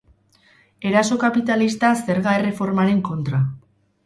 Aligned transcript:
Eraso 0.91 1.17
kapitalista 1.23 1.93
zerga 2.09 2.35
erreformaren 2.41 3.05
kontra. 3.13 3.43